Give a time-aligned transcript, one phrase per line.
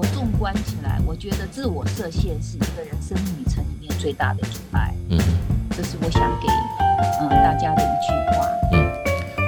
[0.00, 4.94] 我纵观起来，我觉得自我设限是一个人生命旅程里面最大的阻碍。
[5.10, 5.18] 嗯，
[5.76, 6.48] 这是我想给
[7.20, 8.48] 嗯、呃、大家的一句话。
[8.72, 8.90] 嗯，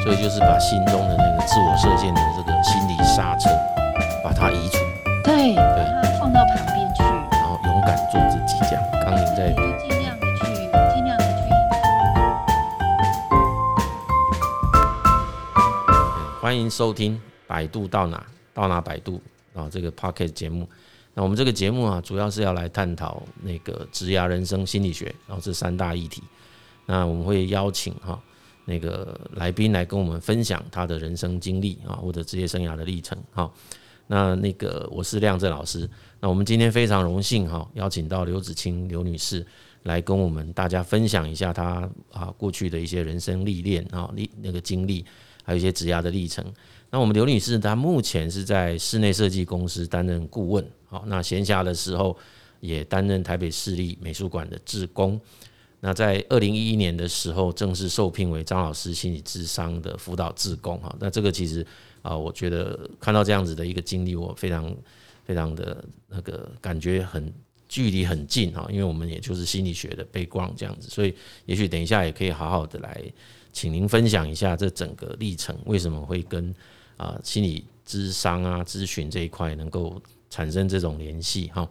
[0.02, 3.48] 所以就是把心中的那个自我设限的这个心理刹车，
[4.22, 4.76] 把它移除。
[5.24, 8.58] 对，把它放到旁边去，然后勇敢做自己。
[8.68, 10.44] 这样，刚您在尽量的去，
[10.94, 11.48] 尽量的去。
[16.42, 17.16] 欢迎收听
[17.46, 19.12] 《百度到哪到哪摆渡》
[19.54, 20.68] 啊，这个 Podcast 节目。
[21.14, 26.22] 那我们这个节目啊，主要是要来探讨那个职涯人生心理学，然后这三大议题。
[26.86, 28.18] 那我们会邀请哈
[28.64, 33.18] 那个来宾来跟我们分享他的人生经历啊，或者职业生涯的历程。
[33.30, 33.52] 哈，
[34.06, 35.88] 那那个我是亮正老师。
[36.18, 39.46] 那我们今天非常荣幸哈，邀请到刘子清刘女士
[39.82, 45.04] 来跟我们大家分享一下她啊过去的一些人生历练啊历那个经历，
[45.44, 46.42] 还有一些职涯的历程。
[46.92, 50.64] 那我们刘女士她目前是在室内设计公司担任顾问。
[50.86, 52.14] 好，那闲暇的时候
[52.60, 55.18] 也担任台北市立美术馆的志工。
[55.80, 60.78] 那在二零一一年的时候，正式受聘为张老师心理智商的辅导志工。
[60.80, 61.66] 哈，那这个其实
[62.02, 64.76] 啊，我觉得看到这样子的一个经历，我非常
[65.24, 67.32] 非常的那个感觉很
[67.70, 71.14] 距离很近哈，因为我们也就是心理学的 background 这样子，所以
[71.46, 73.02] 也许等一下也可以好好的来
[73.50, 76.54] 请您分享一下这整个历程，为什么会跟
[76.96, 80.00] 啊心理咨商啊咨询这一块能够。
[80.32, 81.68] 产生这种联系哈，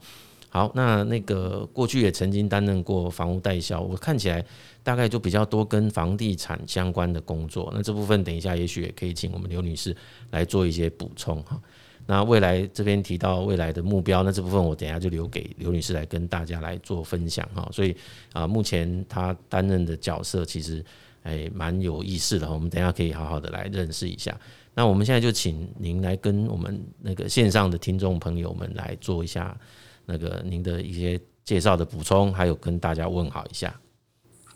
[0.48, 4.46] 好，那那个过去也曾经担任过房屋代销，我看起来
[4.84, 7.72] 大概就比较多跟房地产相关的工作。
[7.74, 9.98] 那这部分等一下也许也可以请我们刘女士
[10.30, 11.60] 来做一些补充哈。
[12.06, 17.68] 那未来这边提到未来的目标，那这部分我等下就留给刘女士来跟大家来做分享哈。
[17.72, 17.98] 所以
[18.32, 20.86] 啊，目前她担任的角色其实
[21.24, 24.40] 哎蛮有意思的，我们等下可以好好的来认识一下。
[24.74, 29.58] 那我们现在就请您来跟我们那个线上的听众朋友们来做一下
[30.06, 33.74] 那个您的一些介绍的补充，还有跟大家问好一下。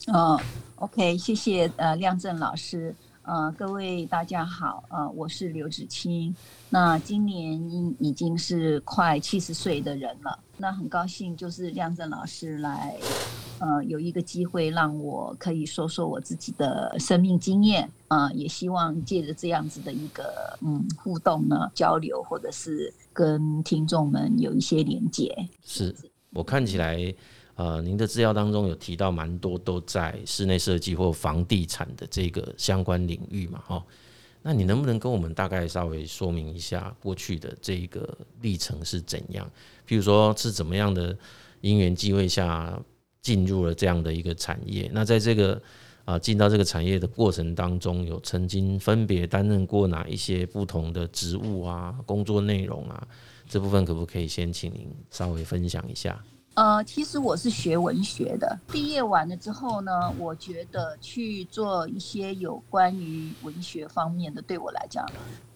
[0.07, 0.39] 哦
[0.75, 2.95] ，OK，谢谢呃亮正老师。
[3.25, 6.33] 呃，各位大家好，呃，我是刘子清。
[6.69, 7.59] 那今年
[7.99, 12.95] 已经是快七十岁的人了，那很高兴就是亮正老师来，
[13.57, 25.35] 呃，有一个机会让我可以说说我自己的生命经验，啊、呃，也希望借着这样子的一个嗯互动呢交流，或者是跟听众们有一些连接。
[25.63, 25.95] 是
[26.31, 27.11] 我看起来。
[27.55, 33.85] 呃，您的资料当中有提到蛮多都在室内设计或房地产的这个相关领域嘛，哈，
[34.41, 39.49] 那你能不能跟我们大概稍微说明一下过去的这个历程是怎样？
[39.87, 41.17] 譬如说是怎么样的
[41.61, 42.77] 因缘际会下
[43.21, 44.91] 进入了这样的一个产业？
[44.93, 45.61] 那在这个
[46.03, 53.07] 啊进到这个产业的过程当中，有曾经分别担任过哪一些不同的职务啊、工作内容啊？
[53.47, 56.21] 这部分可不可以先请您稍微分享一下？
[56.55, 65.05] 呃，其实我是学文学的，毕业完了之后呢，我觉得去做一些有关于文学方面的，对我来讲，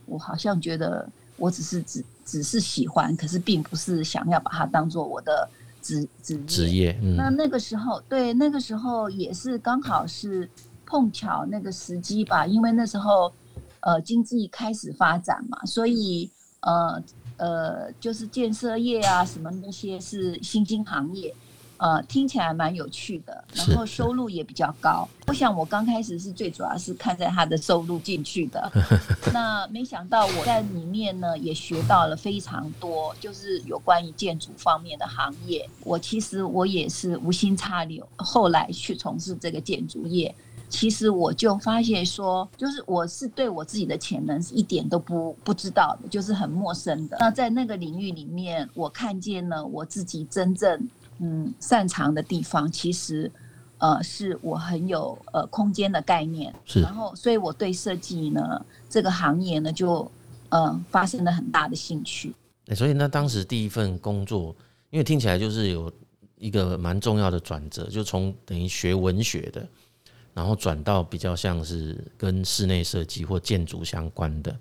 [0.05, 5.49] 我好像觉得我只是只只是喜欢，可是并不是想要把它当做我的
[5.81, 6.45] 职职业。
[6.45, 6.99] 职业。
[7.01, 7.15] 嗯。
[7.15, 10.49] 那那个时候，对，那个时候也是刚好是
[10.85, 13.31] 碰巧那个时机吧，因为那时候
[13.79, 16.29] 呃经济开始发展嘛，所以
[16.59, 17.01] 呃。
[17.39, 21.33] 呃，就是建设业啊，什么那些是新兴行业，
[21.77, 25.07] 呃，听起来蛮有趣的，然后收入也比较高。
[25.27, 28.71] 我想我刚开始是最主要是看在他的收入进去的，
[29.33, 35.69] 那没想到我在里面呢也学到了非常多，就是有关于建筑方面的行业。
[35.83, 40.33] 我其实我也是无心插柳，后来去从事这个建筑业。
[40.69, 47.17] 其实我就发现说，就是我是对我自己的潜能是一点都不不知道的，就是很陌生的。
[47.19, 50.87] 那在那个领域里面，我看见了我自己真正
[51.17, 53.31] 嗯擅长的地方，其实
[53.79, 56.53] 呃是我很有呃空间的概念。
[56.65, 56.81] 是。
[56.81, 60.09] 然后，所以我对设计呢这个行业呢就
[60.49, 62.31] 呃发生了很大的兴趣。
[62.75, 64.55] 所以那当时第一份工作，
[64.91, 65.91] 因为听起来就是有
[66.37, 69.67] 一个蛮重要的转折，就从等于学文学的。
[70.33, 74.57] 然后转到比较像是跟室内设计或建筑相关的，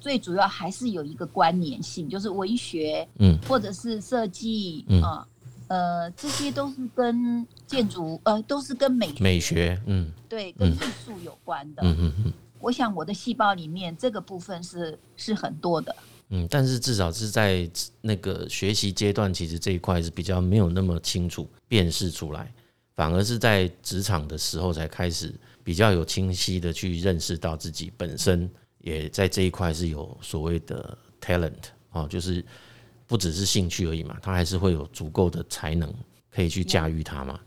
[0.00, 5.26] 最主要还是有一个关联性，就是文学，嗯，或者是设计，嗯，啊，
[5.68, 12.32] 呃，这些都是跟建筑，呃，都是跟美美学，嗯，对，跟艺术有关的，嗯嗯嗯。
[12.58, 15.94] 我想我的细胞里面这个部分是是很多的，
[16.28, 17.68] 嗯，但是至少是在
[18.00, 22.52] 那个学习阶段，其实这一块是比较没有那么清楚辨识出来。
[22.94, 25.34] 反而是在职场的时候才开始
[25.64, 31.52] 比较有清晰的去认识到自己本身也在这一块是有所谓的 talent
[31.92, 32.44] 哦，就是
[33.06, 35.92] 不只是兴趣而已嘛，他还是会有足够的才能
[36.30, 37.40] 可以去驾驭它嘛。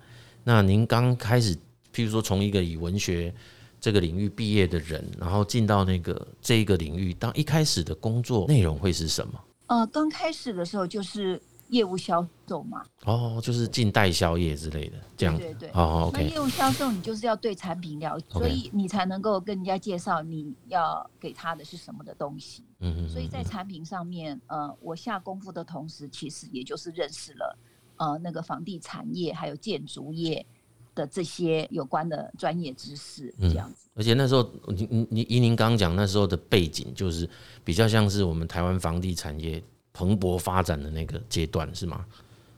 [0.44, 1.56] 那您刚开始，
[1.94, 3.34] 譬如说从一个以文学
[3.80, 9.40] 这个领域毕业的人，然后进到那个这一个领域，当一开始的工作内容会是什么？
[9.68, 11.40] 呃，刚开始的时候就是。
[11.70, 16.24] 业务销售嘛，哦，就是进代销业之类的，这样，对对对，哦，OK。
[16.24, 22.64] 那业务销售你就是要对产品了解，所以你才能够跟人家介绍你要给他的是什么的东西。
[22.80, 23.10] 嗯嗯。
[23.10, 27.58] 所以在产品上面，呃，我下功夫的同时，其实也就是认识了
[27.98, 30.46] 呃那个房地产业还有建筑业
[30.94, 33.90] 的这些有关的专业知识，这样子。
[33.96, 37.28] 而且那时候，你你你依您刚讲那时候的背景，就是
[37.64, 39.64] 比较像是我们台湾房地产业。
[39.96, 42.06] 蓬勃发展的那个阶段是吗？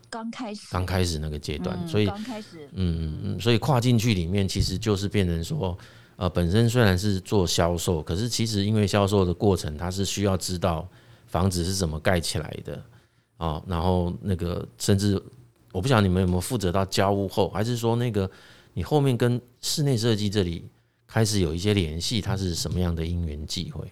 [0.10, 5.78] 刚开始，刚开始那个阶段，所以刚开始，嗯嗯嗯，所以跨进去里面，其实就是变成说，
[6.16, 10.88] 呃，本身虽然是做销售，可是其实因为销售的过程，它是需要知道
[11.28, 12.82] 房子是怎么盖起来的
[13.38, 15.22] 啊，然后那个甚至
[15.72, 18.28] 我不晓得你们有没有负责到交屋后，还是说那个
[18.74, 20.66] 你后面跟室内设计这里
[21.06, 23.86] 开始有一些联系，它是什么样的因缘际会？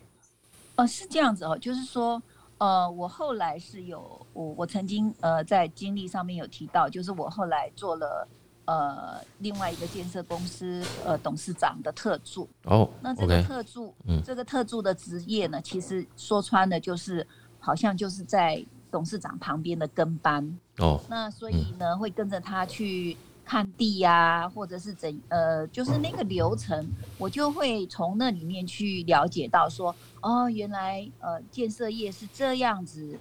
[0.78, 2.20] 哦，是这样子哦，就是说。
[2.58, 8.28] 呃，我后来是有我我曾经呃在经历上面有提到，就是我后来做了
[8.66, 17.26] 呃另外一个建设公司呃董事长的特助哦，那这个特助，嗯，这个特助的职业呢，其实说穿了就是
[17.60, 23.18] 好像就是在董事长旁边的跟班哦，那所以呢会跟着他去。
[23.46, 26.86] 看地呀、啊，或者是怎呃，就是那个流程，
[27.20, 33.18] 我就会从那里面去了解到说，哦，原来呃建设业是这样子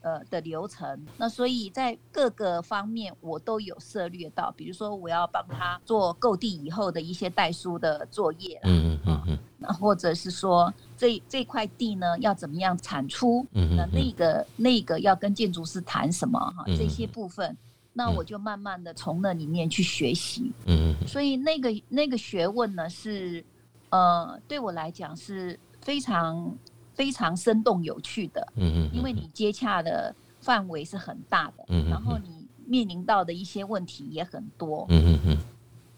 [0.00, 1.06] 呃的流程。
[1.16, 17.56] 那所以在各个方面我都有涉略到，比如说我要帮他做购地以后的一些代书的作业，嗯嗯嗯嗯，那或者是说这这块地呢要怎么样产出，嗯那那个那个要跟建筑师谈什么哈，这些部分。
[17.98, 23.44] 那我就慢慢的从那里面去学习，嗯，所以那个那个学问呢是，
[23.90, 26.56] 呃，对我来讲是非常
[26.94, 35.38] 非常生动有趣的，嗯嗯，因为你接洽的范围是很大的，嗯，然后你面临到的一些问题也很多，嗯嗯嗯，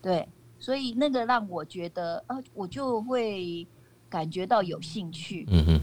[0.01, 0.27] 对，
[0.59, 3.67] 所以那个让我觉得，呃，我就会
[4.09, 5.81] 感觉到有兴趣，嗯嗯。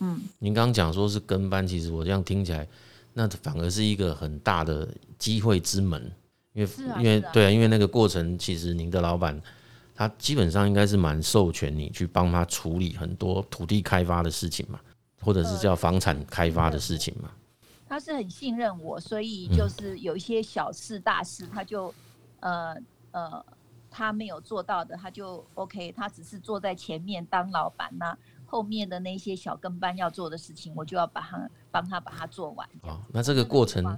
[0.00, 2.64] 嗯，您刚刚讲说是跟班，其实我这样听起来。
[3.18, 4.88] 那反而是一个很大的
[5.18, 6.00] 机会之门，
[6.52, 9.42] 因为因为对啊，因为那个过程其实您的老板
[9.92, 14.78] 他基本上应该是蛮授权你去帮他处理很多土地开发的事情嘛，
[15.20, 17.28] 或者是叫房产开发的事情嘛。
[17.88, 21.92] 他是很信任我，所以就是有一些小事大事，他就
[22.38, 22.76] 呃
[23.10, 23.44] 呃
[23.90, 28.16] 他没有做到的，他就 OK，他只是坐在前面当老板那。
[28.50, 32.68] 后面的那些小跟班要做的事情，我就要把他帮他把它做完。
[32.82, 33.96] 哦，那这个过程，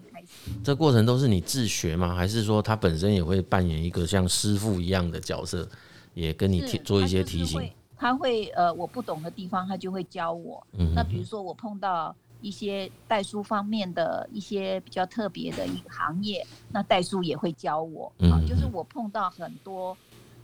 [0.62, 2.14] 这个过程都是你自学吗？
[2.14, 5.66] 还是说他本身也会扮演一个像师傅一样的角色，
[6.12, 7.70] 也跟你提做一些提醒？
[7.96, 10.62] 他会呃，我不懂的地方，他就会教我。
[10.72, 18.12] 嗯，那比如说我碰到一些代书方面的一些比较特别的一个行业，那代书也会教我。
[18.18, 19.96] 嗯，就是我碰到很多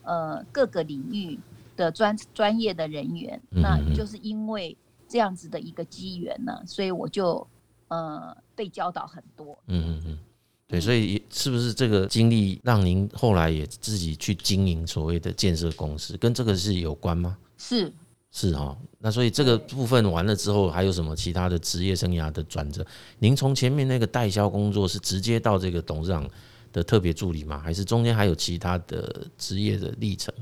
[0.02, 1.38] 呃各个领域。
[1.76, 4.74] 的专专业的人员，那就是因为
[5.08, 7.46] 这样子的一个机缘呢，所以我就
[7.88, 9.56] 呃被教导很多。
[9.68, 10.18] 嗯嗯嗯，
[10.66, 17.38] 对，所以是不是这个经历让您后来也自己去经营所谓的建设公司，跟这个是有关吗？
[17.56, 17.92] 是
[18.32, 22.84] 是哦，那所以这个部分完了之后，还有什么其他的职业生涯的转折？
[23.18, 26.28] 您从前面那个代销工作是直接到这个董事长
[26.72, 27.58] 的特别助理吗？
[27.58, 30.34] 还是中间还有其他的职业的历程？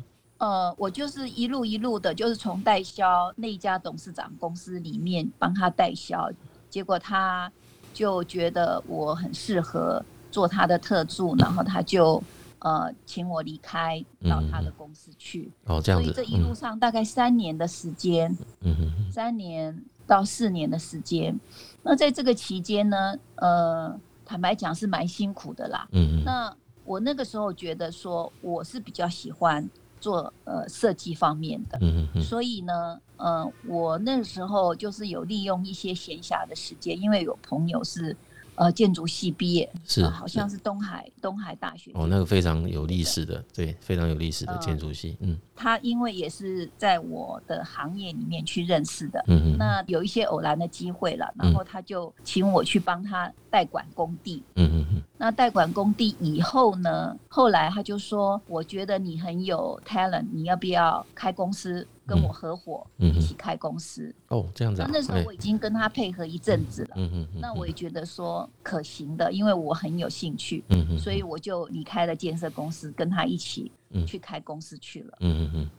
[0.45, 6.31] 呃，我就是一路一路的，就是从代销那一家董事长公司里面帮他代销，
[6.69, 7.51] 结果他
[7.95, 12.23] 就觉得我很适合做他的特助，然后他就
[12.59, 15.51] 呃请我离开到他的公司去。
[15.65, 16.13] 哦，这样子。
[16.13, 21.35] 所以这一路上大概三年的时间，嗯哼，三年到四年的时间。
[21.83, 25.89] 那在这个期间呢，呃，坦白讲是蛮辛苦的啦。
[25.93, 26.23] 嗯嗯。
[26.23, 29.67] 那我那个时候觉得说，我是比较喜欢。
[30.05, 38.15] 做呃设计方面的，嗯嗯，所以呢，呃，我那时候就是有利用一些闲暇的时间，因为有朋友是。
[38.57, 64.15] 呃，建筑系毕业是、呃，好像是东海东海大学哦，那个非常有历史的，对，对，非常有历史的建筑系，嗯，他因为也是在我的行业里面去认识的，嗯嗯，那有一些偶然的机会了，然后他就请我去帮他代管工地，嗯嗯嗯，那代管工地以后呢，后来他就说，我觉得你很有 talent，你要不要开公司跟我合伙一起开公司。
[64.29, 64.83] 哦，这样子。
[64.83, 66.91] 那那时候我已经跟他配合一阵子了。
[66.97, 67.29] 嗯嗯。
[67.41, 70.63] 那我也觉得说可行的，因为我很有兴趣。
[70.69, 73.71] 嗯嗯，所以我就离开了建设公司，跟他一起
[74.07, 75.19] 去开公司去了。
[75.21, 75.71] 嗯嗯嗯。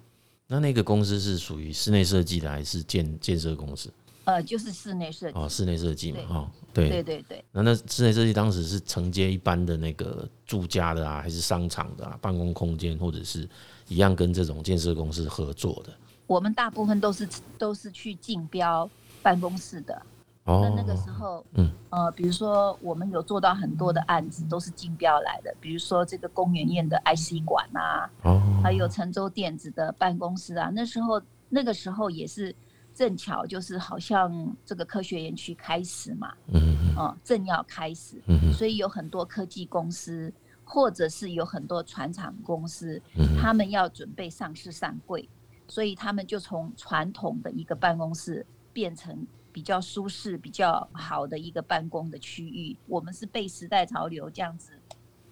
[0.47, 3.91] 那那个公司是属于室内设计的，还是建建设公司？
[4.25, 5.37] 呃，就是室内设计。
[5.37, 7.43] 哦，室内设计嘛，哦，对对对对。
[7.51, 13.47] 那那室内设计当时是承接一般的那个住家的啊，还是商场的啊，办公空间，或者是
[13.87, 15.93] 一样跟这种建设公司合作的？
[16.27, 18.89] 我们大部分都是都是去竞标
[19.21, 20.01] 办公室的。
[20.45, 20.61] 哦。
[20.63, 32.55] 那那个时候，嗯，呃，比如说我们有做到很多的案子，都是竞标来的，比如说这个公园院的 IC 馆啊，哦，还有成州电子的办公室啊，那时候那个时候也是。
[32.97, 40.31] 正巧就是好像这个科学园区开始嘛，嗯嗯，哦，正要开始，嗯，所以有很多科技公司，
[40.63, 45.27] 或者是有很多船厂公司，嗯，他们要准备上市上柜，
[45.67, 52.75] 所以他们就从传统的一个办公室变成比较舒适、比较好的一个办公的区域。
[52.87, 54.73] 我们是被时代潮流这样子。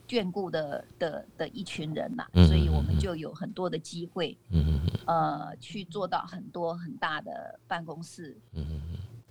[0.08, 4.38] 眷顾的的的一群人呐，所以我们就有很多的机会，
[5.08, 8.38] 呃，去做到很多很大的办公室。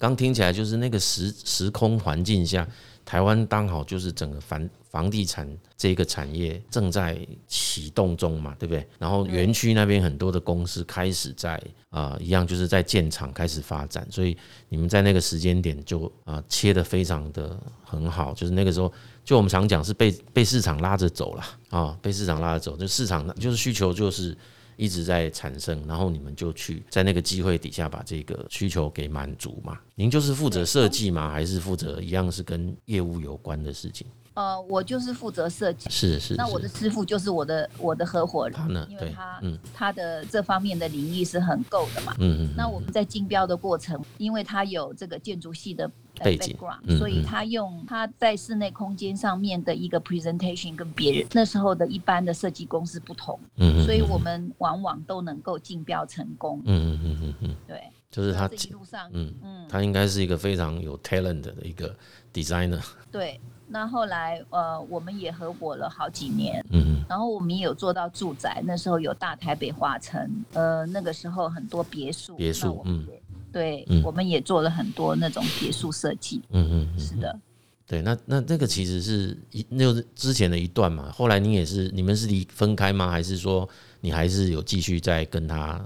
[0.02, 2.66] 刚听起来就是那个时时空环境下，
[3.04, 7.16] 台湾刚好就是整个房房地产这个产业正在
[7.47, 8.85] 启动中嘛，对不对？
[8.99, 14.37] 然后园区那边很多的公司开始在啊、一样就是在建厂开始发展，所以
[14.71, 18.92] 你们在那个时间点就啊、切得非常的很好，就是那个时候。
[19.25, 24.37] 就我们常讲是被被市场拉着走了啊，被市场拉着走，就市场就是需求就是
[24.83, 29.79] 一直在产生，然后你们就去在那个机会底下把这个需求给满足嘛。
[29.95, 31.31] 您就是负责设计吗？
[31.31, 34.09] 还是负责一样是跟业务有关的事情？
[34.35, 36.35] 呃，我就是负责设计，是是。
[36.35, 42.15] 那我的师傅就是我的我的合伙人，他呢，因为他嗯他的这方面的领域是很够的嘛。
[42.19, 42.55] 嗯嗯。
[42.57, 45.89] 那我们在竞标的过程，因为他有这个建筑系的。
[46.23, 46.57] 背景，
[46.99, 56.61] 所以他用他在室内空间上面的一个 presentation 跟别人那时候的一般的设计公司不同，嗯所以我们往往都能够竞标成功。
[56.64, 61.95] 嗯嗯嗯嗯对，就是他一路上，嗯嗯，他应该是一个非常有 talent 的一个
[62.33, 62.83] designer。
[63.11, 73.07] 对，那后来呃，我们也合伙了好几年，嗯然后我们也有做到住宅，那时候有大台北华城，呃，那个时候很多别墅，别墅，嗯。
[73.52, 76.42] 对，嗯、我们也做了很多那种别墅设计。
[76.50, 77.38] 嗯嗯，嗯是的。
[77.87, 81.11] 对，那那那个其实是一，那就是之前的一段嘛。
[81.12, 83.11] 后来你也是，你们是离分开吗？
[83.11, 83.68] 还是说
[84.00, 85.85] 你还是有继续在跟他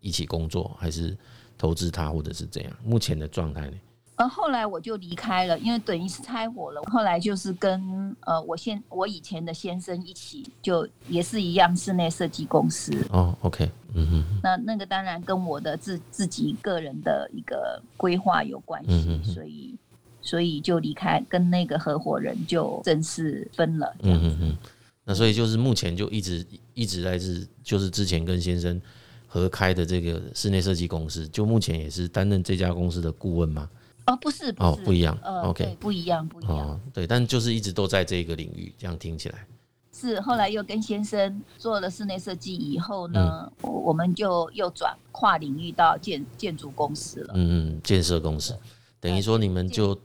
[0.00, 1.16] 一起工作，还是
[1.56, 2.72] 投资他，或者是怎样？
[2.84, 3.76] 目前的状态呢？
[4.16, 6.80] 呃，后来我就离开了，因为等于是拆伙了。
[6.90, 12.96] 后来就是跟呃，我现我以前的先生一起，就也是一样室内设计公司。
[13.10, 14.40] 哦，OK，嗯哼。
[14.42, 19.74] 那那个当然跟我的自自己个人的一个规划有关系，嗯、所以
[20.22, 23.94] 所以就离开，跟那个合伙人就正式分了。
[24.02, 24.56] 嗯嗯嗯。
[25.04, 28.80] 那所以就是目前就一直一直在是，就是之前跟先生
[29.26, 33.68] 合开的这个室内设计公司，就目前也是担任这家公司的顾问吗？
[34.06, 39.46] 哦，不是，不是，哦，不一样，呃，OK，不一样，不一样，哦，对，但就是一直都在这个领域，这样听起来
[39.98, 40.20] 是。
[40.20, 47.32] 后来又跟先生做了室内设计以后呢，嗯、我们就又转跨领域到建建筑公司了。
[47.34, 48.54] 嗯嗯，建设公司，
[49.00, 49.98] 等于说你们就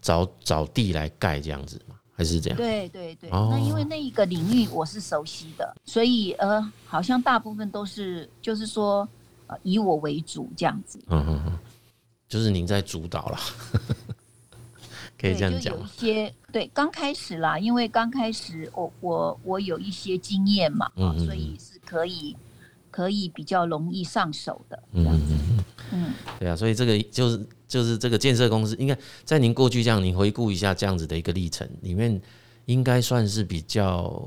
[0.00, 1.96] 找找地来盖这样子嘛？
[2.14, 2.56] 还是这样？
[2.56, 3.28] 对对对。
[3.30, 9.06] 哦、那因为那一个领域我是熟悉的，所以呃，好像大部分都是就是说
[9.48, 10.98] 呃以我为主这样子。
[11.08, 11.58] 嗯嗯嗯。
[12.28, 13.38] 就是您在主导了，
[15.18, 15.74] 可以这样讲。
[15.76, 22.36] 有一些对，刚开始啦，因为刚开始我我我有一些经验嘛，嗯，所以是可以
[22.90, 25.34] 可以比较容易上手的这样子。
[25.92, 32.20] 嗯，对啊，所以这个就是就是这个建设公司，应该在您过去这样，您回顾一下这样子的一个历程里面，
[32.64, 34.22] 应该算是比较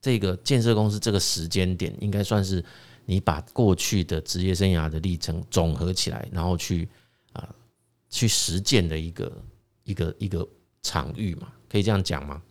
[0.00, 2.64] 这个建设公司这个时间点，应该算是
[3.06, 6.88] 你把过去的职业生涯的历程总合起来，然后去
[7.32, 7.48] 啊。
[8.10, 9.30] 去实践的一个
[9.88, 10.46] 一个一个
[10.82, 12.42] 场域嘛，可以这样讲吗？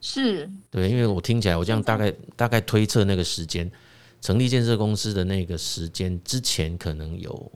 [0.00, 3.68] 是，对，因为我听起来，我这样大概大概推测那个时间，
[4.20, 7.52] 成立建设公司的那个时间之前，可能有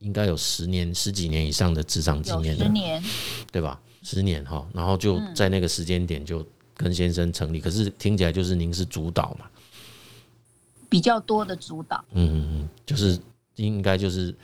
[0.00, 3.02] 应该有十年十几年以上的职场经验，十年，
[3.50, 3.80] 对吧？
[4.02, 6.46] 十年哈，然后就在那个时间点就
[6.76, 9.46] 跟先生成立，可是听起来就是您是主导嘛，
[10.90, 13.18] 比较多的主导，嗯嗯嗯，就是
[13.56, 14.34] 应该就是。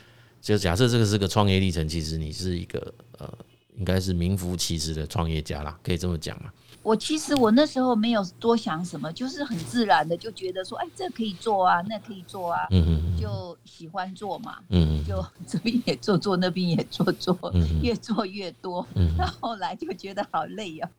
[0.43, 3.31] 就假设这个是个创业历程，其实你是一个呃，
[3.77, 6.51] 应该是名副其实的创业家啦，可以这么讲嘛？
[6.83, 17.39] 我其实我那时候没有多想什么，就是很自然的就觉得说，哎，这可以做啊，那可以做啊，嗯嗯，就喜欢做嘛，嗯，就这边也做做，那边也做做，
[17.83, 20.91] 越做越多，嗯，那后后来就觉得好累啊，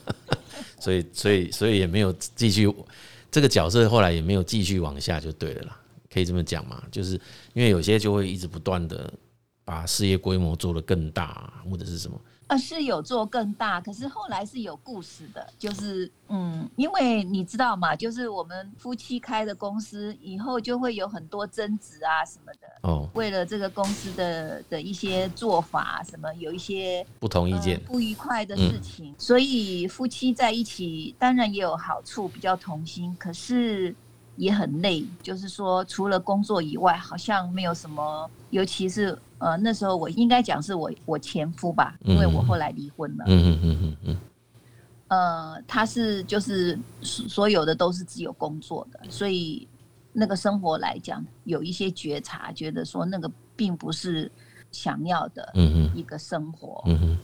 [0.78, 2.70] 所以所以所以也没有继续
[3.30, 5.78] 这个角色，后来也没有继续往下就对了啦，
[6.12, 7.14] 可以这么讲嘛，就是
[7.54, 9.10] 因为有些就会一直不断的
[9.68, 12.18] 把事业规模做得更大，或者是什么。
[12.46, 22.88] 呃，是有做更大，可是后来是有故事的，就是嗯，因为你知道嘛，就是我们夫妻开的公司，以后就会有很多争执啊什么的。
[22.88, 33.94] 哦，为了这个公司的的一些做法，什么有一些不同意见、呃、不愉快的事情，嗯，所以夫妻在一起当然也有好处，比较同心，可是。
[34.38, 38.30] 也很累，就是说，除了工作以外，好像没有什么。
[38.50, 43.24] 尤其是呃，那时候我应该讲是我我前夫吧，因为我后来离婚了。
[43.26, 44.16] 嗯嗯嗯嗯嗯。
[45.08, 49.66] 呃，他是就是所有的都是只有工作的，所以
[50.12, 54.30] 那个生活来讲有一些觉察，觉得说那个并不是
[54.70, 55.52] 想要的
[55.94, 56.82] 一个生活。
[56.86, 57.18] 嗯哼。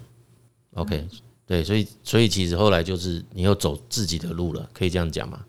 [0.75, 1.06] OK，
[1.47, 5.44] 对，所以所以其实后来就是你又走自己的路了，可以这样讲吗？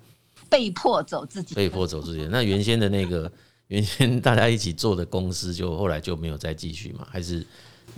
[0.48, 2.28] 被迫走自己，被迫走自己。
[2.30, 3.32] 那原先的那个，
[3.68, 7.08] 原先大家一起做的公司，就后来就没有再继续嘛？
[7.10, 7.46] 还是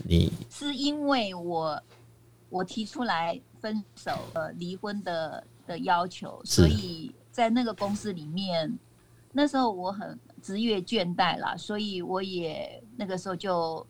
[0.06, 0.32] 你？
[0.50, 1.84] 是因为我
[2.50, 8.74] 我提出来分手呃离婚的的要求，所以在那个公司里面，
[9.34, 13.86] 那时候我很职业倦怠啦，所以我也那个时候就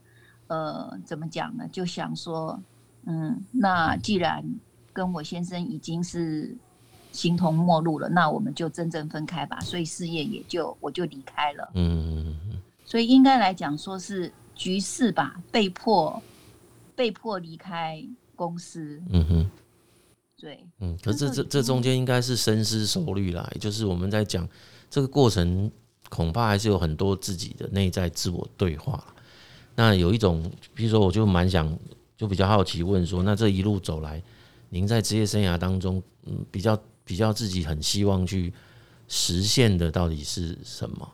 [0.48, 1.68] 呃怎么讲呢？
[1.72, 2.60] 就想说，
[3.06, 4.44] 嗯，那既然
[4.92, 6.58] 跟我先生已经是。
[7.18, 9.60] 形同陌路了，那我们就真正分开吧。
[9.62, 11.72] 所以事业也就我就离开了。
[11.74, 12.38] 嗯，
[12.86, 16.22] 所以应该来讲说是局势吧，被迫
[16.96, 18.06] 被迫离开
[18.36, 19.02] 公司。
[19.10, 19.52] 嗯哼，
[20.40, 24.48] 对，嗯，可是这这这中间应该是深思熟虑啦，也就是我们在讲
[24.88, 25.72] 这个过程，
[26.10, 29.04] 恐怕还是有很多自己的内在自我对话。
[29.76, 31.76] 那有一种，比如说，我就蛮想，
[32.16, 34.22] 就比较好奇问说，那这一路走来，
[34.70, 36.80] 您在职业生涯当中，嗯，比较。
[37.08, 38.54] 比较自己很希望去
[39.08, 41.10] 实现的到底是什么？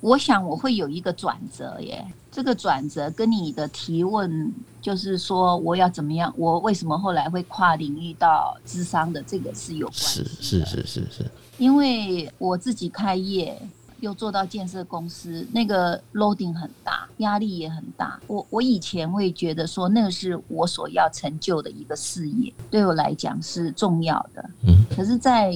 [0.00, 2.04] 我想我会有一个转折耶。
[2.32, 6.34] 这个转折跟你的提问，就是说我要怎么样？
[6.36, 10.24] 我为什么后来会跨领域到智商的这个是有关系。
[10.40, 11.30] 是是是是是。
[11.56, 13.56] 因为我自己开业。
[14.00, 18.20] 又做到建设公司，那个 loading 很大，压力也很大。
[18.26, 24.50] 我我以前会觉得说，那个是我所要成就的一个事业，对我来讲是重要的。
[24.66, 25.50] 嗯，可是在，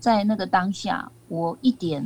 [0.00, 2.04] 在在那个当下，我一点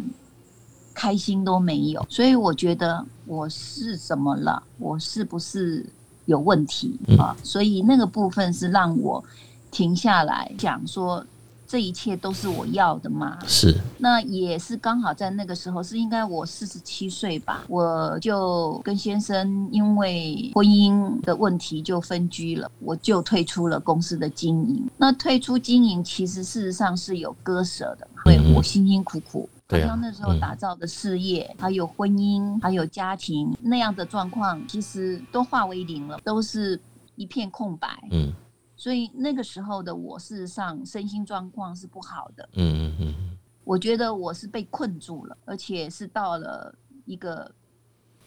[0.95, 2.07] 开心都没有。
[2.09, 4.63] 所以我觉得我是什么了？
[4.79, 5.87] 我是不是
[6.27, 7.37] 有问题啊？
[7.43, 9.25] 所以那个部分是让我
[9.71, 11.25] 停下来讲说。
[11.69, 13.39] 这一切都是我要的吗？
[13.47, 24.83] 是，那也是刚好在那个时候，是应该我四十七岁吧，我就跟先生因为婚姻的问题就分居了，我就退出了公司的经营。
[24.97, 36.81] 那退出经营，其实事实上是有割舍的，对我辛辛苦苦，好像那时候打造的事业，还有婚姻，还有家庭那样的状况，其实都化为零了，都是
[37.17, 37.89] 一片空白。
[38.11, 38.33] 嗯。
[38.79, 42.49] 所以那个时候的我，事实上身心状况是不好的。
[42.55, 46.73] 嗯嗯嗯，我觉得我是被困住了，而且是到了
[47.05, 47.51] 一个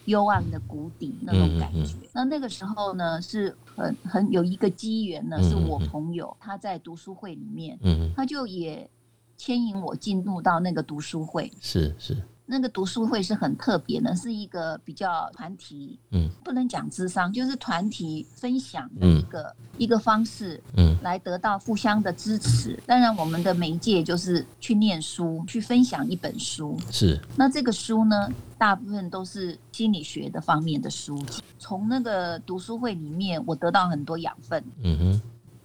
[0.06, 1.96] 幽暗的谷底那种感觉。
[2.14, 7.80] 那那个时候呢，是很很有一个机缘呢，是我朋友他在读书会里面，
[8.14, 8.90] 他就也
[9.38, 11.50] 牵引我进入到那个读书会。
[11.62, 12.22] 是是。
[12.46, 22.78] 那个读书会是很特别的，是一个比较团体，嗯，不能讲智商，就是团体分享的一个、嗯、一个方式，嗯，来得到互相的支持。
[22.86, 26.78] 当然，我们的媒介就是去念书，去分享一本书。
[26.92, 27.18] 是。
[27.38, 31.42] 那这个书呢，大部分都是心理学的方面的书籍。
[31.58, 34.62] 从那个读书会里面，我得到很多养分。
[34.84, 35.22] 嗯哼，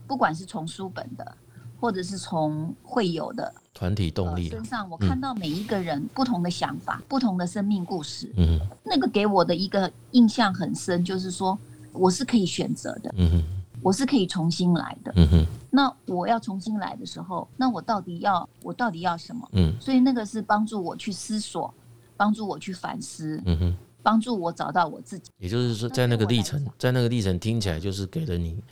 [0.06, 1.36] 不管是从书本的，
[1.80, 3.52] 或者是从会友的。
[3.76, 8.32] 团体动力、呃、身上，我看到每一个人不同的想法、嗯、不同的生命故事。
[8.38, 11.58] 嗯，那个给我的一个印象很深，就是说
[11.92, 13.14] 我是可以选择的。
[13.18, 13.44] 嗯，
[13.82, 15.12] 我是可以重新来的。
[15.16, 19.46] 嗯，那我要重新来的时候，那我到底要我到底要什么？
[19.52, 21.72] 嗯，所以那个是帮助我去思索，
[22.16, 23.38] 帮助我去反思。
[23.44, 25.30] 嗯哼，帮助我找到我自己。
[25.36, 28.62] 也就是说，在那个历程，在那个历程听起来就是给了你，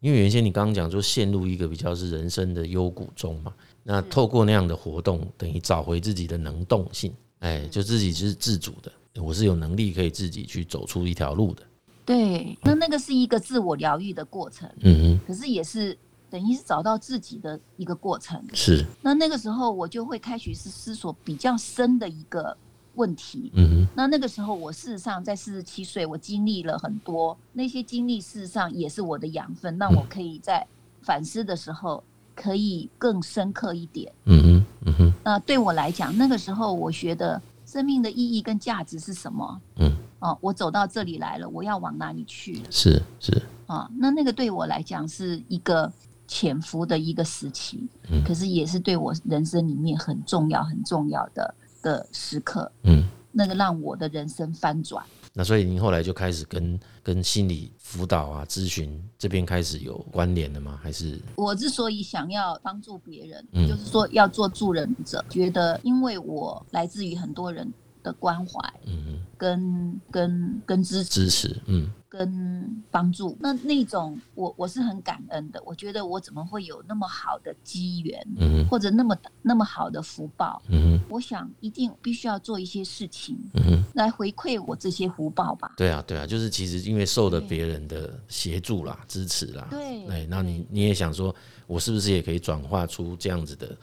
[0.00, 3.52] 因为原先你刚刚讲说陷入一个比较是人生的幽谷中嘛。
[3.82, 11.62] 那透过那样的活动，等于找回自己的能动性，哎，就自己是自主的，我是有能力可以自己去走出一条路的。
[12.04, 14.68] 对，那那个是一个自我疗愈的过程。
[14.80, 15.20] 嗯哼。
[15.26, 15.96] 可是也是
[16.28, 18.42] 等于是找到自己的一个过程。
[18.52, 18.84] 是。
[19.00, 22.56] 那那个时候我就会开始是思索比较深的一个
[22.94, 23.50] 问题。
[23.54, 23.88] 嗯哼。
[23.94, 30.66] 那那个时候我事实上在四十七岁，我经历了很多，那些经历事实上也是我的养分，让我可以在
[31.02, 32.02] 反思的时候
[32.34, 34.12] 可以更深刻一点。
[34.24, 34.64] 嗯哼。
[34.86, 35.12] 嗯哼。
[35.24, 39.60] 那对我来讲，那个时候我觉得生命的意义跟价值是什么？
[39.76, 39.92] 嗯。
[40.20, 42.62] 哦，我走到这里来了，我要往哪里去？
[42.70, 43.42] 是是。
[43.66, 45.90] 啊，那那个对我来讲是一个
[46.26, 55.04] 潜伏的一个时期，嗯，可是也是对我人生里面很重要、很重要的的时刻，嗯，那个让我的人生翻转。
[55.32, 60.78] 那所以您后来就开始跟跟心理辅导啊、咨询这边开始有关联了吗？
[60.82, 71.90] 还是我之所以想要帮助别人，嗯，就是说要做助人者，觉得因为我来自于很多人的关怀，嗯，跟跟跟支持支持，嗯。
[72.10, 75.62] 跟帮助，那那种我我是很感恩的。
[75.64, 85.72] 我觉得我怎么会有那么好的机缘，嗯，或者那么那么好的福报，嗯，我想一定必须要做一些事情，嗯，来回馈我这些福报吧。
[85.76, 91.32] 对啊，对啊，就是其实因为受了别人的协助啦、支持啦，对，哎，那你你也想说，
[91.68, 93.76] 我是不是也可以转化出这样子的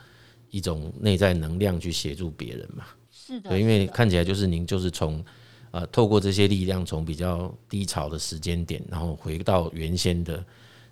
[0.50, 2.84] 一种内在能量去协助别人嘛？
[3.10, 5.24] 是的，对，因为看起来就是您就是从。
[5.70, 10.44] 呃，透过这些力量，从比较低潮的时间点，然后回到原先的，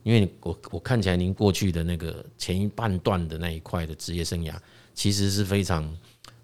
[0.02, 4.54] 因为我我看起来您过去的那个前一半段的那一块的职业生涯，
[4.94, 5.90] 其实是非常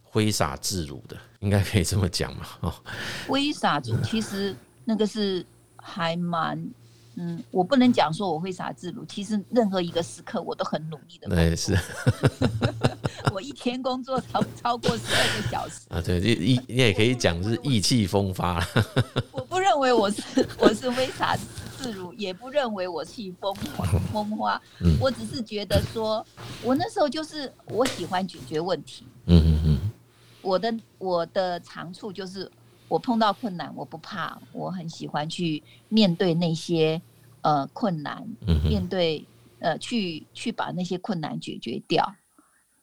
[0.02, 2.46] 挥洒自如的，应该可以这么讲嘛？
[2.60, 2.74] 哦，
[3.28, 5.44] 挥洒，其实那个是
[5.76, 6.58] 还蛮。
[7.16, 11.28] 嗯，我不能讲说我挥洒自如，其实任何一个时刻我都很努力的。
[11.28, 11.76] 对，是。
[13.32, 18.62] 我一天工作超超过十二个小时啊，对，意你也可以讲是意气风发。
[19.32, 20.22] 我不认为我是
[20.58, 21.36] 我是挥洒
[21.78, 23.54] 自如，也不认为我是风
[24.12, 24.60] 风花。
[25.00, 26.24] 我只是觉得说，
[26.62, 29.06] 我那时候就是我喜欢解决问题。
[29.26, 29.90] 嗯嗯嗯。
[30.40, 32.50] 我的我的长处就是。
[32.92, 37.00] 我碰到困难，我不怕，我很喜欢去面对那些
[37.40, 38.22] 呃困难，
[38.68, 39.24] 面对
[39.60, 42.14] 呃去去把那些困难解决掉。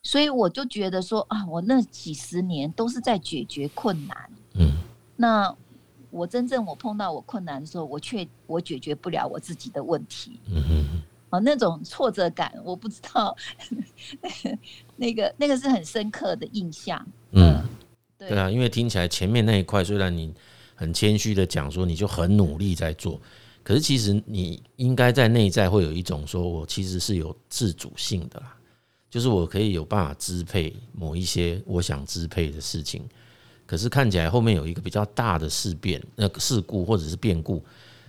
[0.01, 4.17] 所以我就觉得说啊，我那几十年都是在解决困难。
[4.55, 4.71] 嗯，
[5.15, 5.55] 那
[6.09, 10.39] 我真正我碰到我困难的时候，我却我解决不了我自己的问题。
[10.47, 13.37] 嗯嗯，啊，那种挫折感，我不知道，
[14.97, 17.05] 那个那个是很深刻的印象。
[17.33, 17.61] 嗯。
[18.27, 20.33] 对啊，因为听起来前面那一块，虽然你
[20.75, 23.19] 很谦虚的讲说你就很努力在做，
[23.63, 28.55] 可是其实你应该在内在会有一种说，我其实是有自主性的啦，
[29.09, 33.07] 就是我可以有办法支配某一些我想支配的事情。
[33.65, 37.63] 可是看起来后面有一个比较大的事变、那个事故或者是变故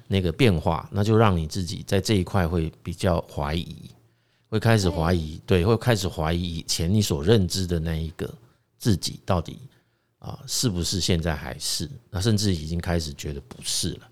[0.09, 3.91] 那个变化，那就让你自己在这一块会比较怀疑，
[4.49, 8.33] 会开始怀疑，对，会开始怀疑以前你所认知的那一个
[8.79, 9.59] 自己到底。
[10.21, 11.91] 啊，是不是现在还是？
[12.11, 14.09] 那甚至已经开始觉得不是了。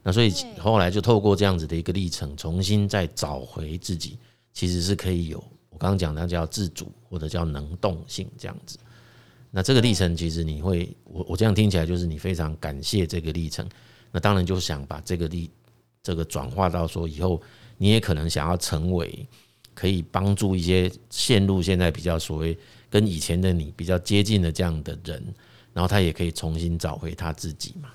[0.00, 4.16] 那所以后来就透过这样子的一个历程，重新再找回自己，
[4.52, 8.78] 其实是可以有我刚刚讲的叫自主或者叫能动性这样子。
[9.50, 13.68] 那这个历程其实你会，我我这样听起来就是你非常感谢这个历程。
[14.12, 15.50] 那当然就想把这个历
[16.00, 17.42] 这个转化到说以后
[17.76, 19.26] 你也可能想要成为
[19.74, 22.56] 可以帮助一些陷入现在比较所谓。
[22.90, 25.22] 跟以前的你比较接近的这样的人，
[25.72, 27.88] 然后他也可以重新找回他自己嘛？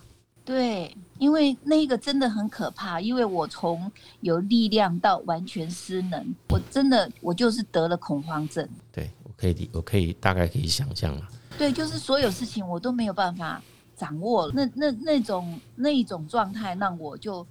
[0.45, 8.67] 对，因为那个真的很可怕，因为我从有力量到完全失能，我真的我就是得了恐慌症。
[8.91, 11.27] 对，我可以我可以大概可以想象了。
[11.57, 13.59] 对，就是所有事情我都没有办法
[13.95, 17.45] 掌握，那那那种那一种状态让我就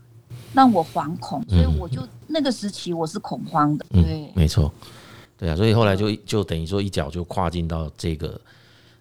[0.52, 3.84] 让我惶恐，所以我就那个时期我是恐慌的。
[3.90, 4.72] 对，嗯，没错。
[5.36, 8.40] 对啊，所以后来就就等于说一脚就跨进到这个，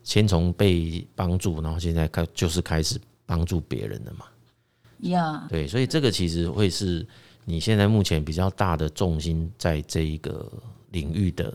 [0.04, 4.26] 先从被帮助，然后现在开就是开始帮助别人了嘛。
[5.02, 7.06] 呀，对，所以这个其实会是
[7.46, 10.52] 你现在目前比较大的重心在这一个
[10.90, 11.54] 领域的，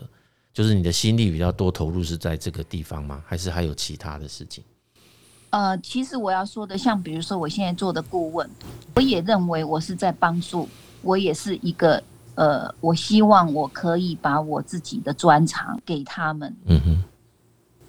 [0.55, 3.21] 就是你的心力比较多投入是在这个地方吗？
[3.27, 4.63] 还是还有其他的事情？
[5.51, 8.49] 呃，其实我要说的，像比如说我现在做的顾问，
[8.95, 10.69] 我也认为我是在帮助，
[11.03, 12.01] 我也是一个。
[12.39, 17.05] 呃，我希望我可以把我自己的专长给他们，嗯哼，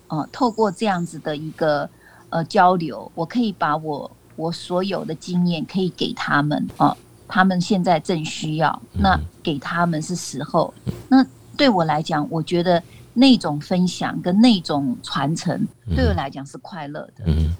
[0.08, 1.88] 呃，透过这样子的一个
[2.30, 10.74] 呃交流，我可以把我我所有的经验可以给他们，哦、呃，他们现在正需要，那给他们是时候。
[11.08, 11.24] 那
[11.56, 12.82] 对我来讲，我觉得
[13.14, 15.64] 那种分享跟那种传承，
[15.96, 17.24] 对我来讲是快乐的。
[17.28, 17.56] 嗯，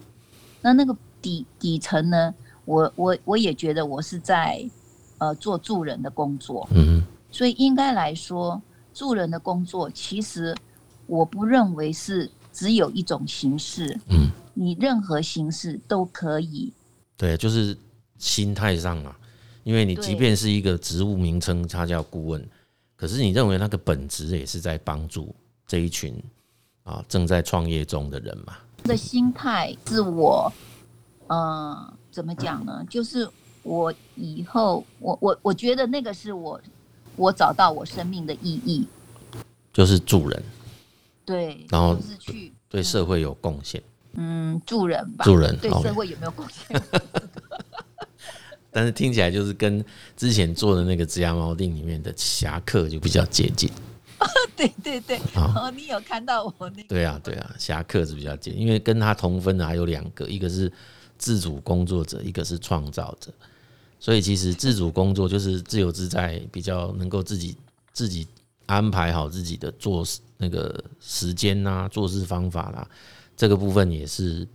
[0.60, 2.34] 那那个底底层呢，
[2.66, 4.68] 我我我也觉得我是在。
[5.20, 8.62] 呃，做助人的工作，嗯，所以应该来说，
[8.94, 10.56] 助人的工作其实
[11.06, 14.00] 我不认为是只有一种形式。
[14.10, 16.74] 嗯，你任何形式都可以。
[17.18, 17.78] 对，就是
[18.18, 19.18] 心态上啊，
[19.64, 22.46] 因为你即便是一个职务名称，它叫顾问，
[22.96, 25.36] 可是你认为那个本质也是在帮助
[25.68, 26.22] 这一群
[26.84, 28.58] 啊正在创业中的人嘛？
[28.84, 30.52] 的心态是我，
[31.28, 32.86] 嗯，怎么讲呢？
[32.90, 33.30] 就是
[33.70, 36.60] 我以后，我我我觉得那个是我。
[37.16, 38.88] 我找到我生命的意义，
[39.74, 40.42] 就是助人，
[41.26, 46.82] 对，然后是去对社会有贡献，嗯，助人吧，助人对社会有没有贡献？
[48.72, 49.84] 但是听起来就是跟
[50.16, 53.70] 之前做的那个职涯锚定里面的侠客就比较接近。
[54.56, 56.88] 对对对，哦，你有看到我那个？
[56.88, 60.72] 对啊对啊，侠客是比较接近，因为跟他同分的还有两个，一个是
[61.18, 63.30] 自主工作者，一个是创造者。
[64.00, 67.56] 所以其实自主工作就是自由自在，比较能够自己
[67.92, 68.26] 自己
[68.66, 72.90] 安排好自己的做事那个时间呐，做事方法啦，
[73.36, 74.48] 这个部分也是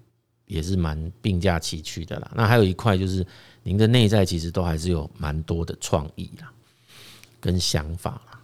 [0.47, 2.33] 也是蛮并驾齐驱的啦。
[2.35, 3.27] 那还有一块就是
[3.63, 6.51] 您的内在其实都还是有蛮多的创意啦，
[7.39, 8.41] 跟想法啦。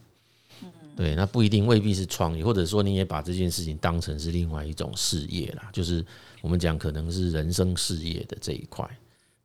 [0.96, 6.04] 对，那不一定未必是创意，或者说你也把这件事情当成是另外一种事业啦，就是
[6.42, 8.86] 我们讲可能是人生事业的这一块，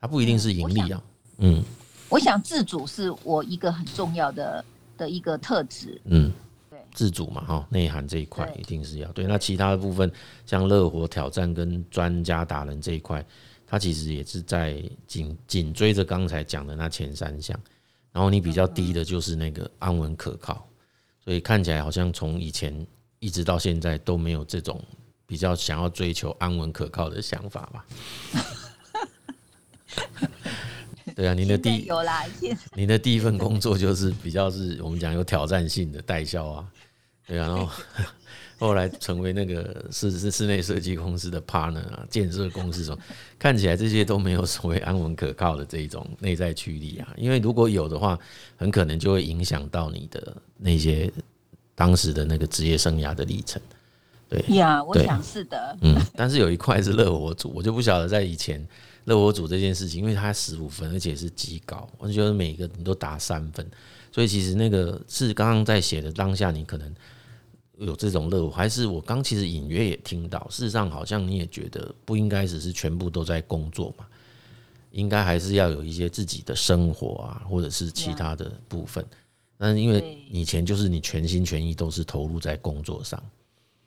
[0.02, 1.02] 它不一定是盈利啊。
[1.38, 1.64] 嗯，
[2.10, 4.64] 我想自主是我一个很重要的
[4.98, 6.02] 的一个特质。
[6.06, 6.32] 嗯，
[6.70, 9.26] 对，自主嘛，哈，内涵这一块一定是要对。
[9.26, 10.12] 那其他的部分，
[10.46, 13.26] 像乐活挑战跟专家达人这一块，
[13.68, 17.60] 它其实也是在紧紧追着刚才讲的那前三项。
[18.12, 20.66] 然后你比较低的就是那个安稳可靠，
[21.22, 22.88] 所以看起来好像从以前
[23.20, 24.82] 一直到现在都没有这种
[25.28, 27.86] 比较想要追求安稳可靠的想法吧。
[31.16, 32.26] 对啊，您的第有啦，
[32.76, 36.68] 您的第一份工作就是比较是我们讲有挑战性的代销啊，
[37.26, 37.70] 对啊，然后
[38.60, 42.98] 后来成为那个是是室内设计公司的 partner 啊，建设公司中，
[43.40, 48.20] 看起来这些都没有所谓安稳可靠的这一种内在驱力啊，因为如果有的话，
[48.58, 51.10] 很可能就会影响到你的那些
[51.76, 53.62] 当时的那个职业生涯的历程。
[54.28, 58.68] 对呀，我想是的，嗯，但是有一块是乐活组，我就不晓得在以前。
[59.06, 63.66] 乐活组这件事情，因为它十五分，而且是极高，我觉得每个人都打三分，
[64.12, 66.92] 所以其实那个是刚刚在写的当下，你可能
[67.78, 74.08] 有这种乐活，还是我刚其实隐约也听到，事实上好像你也觉得不应该只是全部都在工作嘛，
[74.90, 79.06] 应该还是要有一些自己的生活啊，或者是其他的部分。
[79.56, 83.24] 但是因为以前就是你全心全意都是投入在工作上，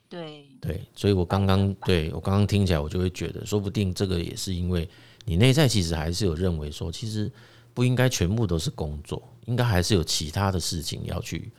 [0.07, 0.45] 对。
[0.61, 4.87] 对，所以我刚刚对我刚刚听起来，我就会觉得，说不定这个也是因为。
[5.29, 7.31] 你内在其实还是有认为说，其实
[7.71, 11.51] 不应该全部都是工作，应该还是有其他的事情要去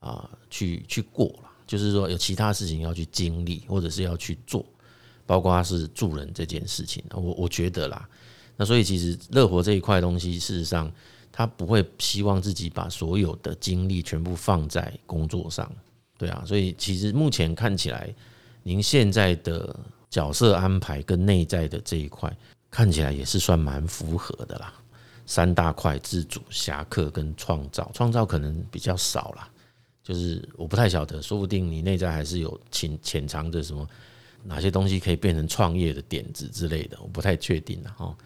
[0.00, 1.48] 啊，去去过了。
[1.64, 4.66] 就是说，有其他事情要去经历，或者是要去做，
[5.24, 7.00] 包括是助人这件事情。
[7.14, 8.08] 我我觉得啦，
[8.56, 10.92] 那所以其实乐活这一块东西，事实上
[11.30, 15.72] 他不会希望自己把所有的精力全部放在工作上，
[16.18, 16.42] 对啊。
[16.44, 18.12] 所以其实目前看起来，
[18.64, 19.78] 您现在的
[20.10, 22.36] 角色安排跟内在的这一块。
[22.72, 24.72] 看起来也是算蛮符合的啦，
[25.26, 27.88] 三大块：自主、侠客跟创造。
[27.92, 29.48] 创造可能比较少啦，
[30.02, 33.86] 就是我不太晓得，说不定你内在还是有潜潜藏着什么
[34.42, 38.16] 哪些东西可以变成创业的点子之类的，我不太确定了哈。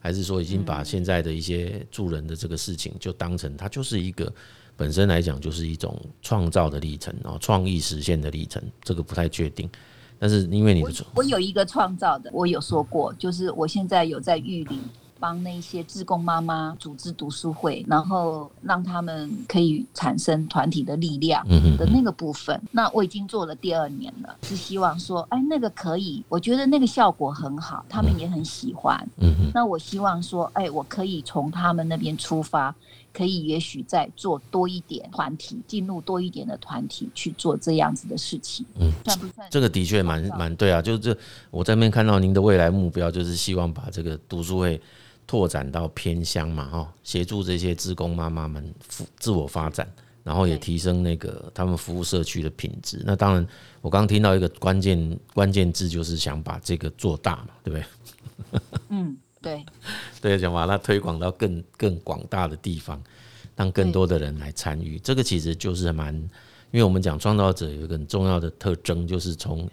[0.00, 4.32] 还是说已经把现在的一些助人的这个事情就当成它就是一个
[4.74, 9.68] 本身来讲就是一种创造的历程，然后创意实现的历程，这个不太确定。
[10.20, 14.78] 但是因为你的我，我有一个创造的，我有说过，就是我现在有在玉里
[15.18, 21.42] 帮那些志工妈妈组织读书会，然后让他们可以产生团体的力量
[21.78, 22.60] 的那个部分。
[22.70, 29.08] 那我已经做了第二年了，是希望说，哎，那个可以，我觉得那个效果很好，他们也很喜欢。
[29.54, 32.74] 那我希望说，哎，我可以从他们那边出发。
[33.12, 38.64] 可以，也许再做多一点团体，进入多一点的团体去做这样子的事情。
[38.78, 39.48] 嗯，算不算？
[39.50, 41.16] 这个的确蛮蛮对啊，就是这
[41.50, 44.80] 我在那边看到您的未来目标，就是希望把这个读书会
[45.26, 48.74] 拓展到偏乡嘛，哈，协助这些职工妈妈们
[49.18, 49.92] 自我发展，
[50.22, 53.02] 然后也提升那个他们服务社区的品质。
[53.04, 53.46] 那当然，
[53.80, 58.60] 我刚刚听到一个关键关键字，就是想把这个做大嘛，对不对？
[58.90, 59.16] 嗯。
[59.42, 59.64] 对，
[60.20, 63.02] 对，想把它推广到更更广大的地方，
[63.56, 64.98] 让更多的人来参与。
[64.98, 66.14] 这个其实就是蛮，
[66.70, 69.68] 因为我们讲创造者有一个很重要的特征，就是从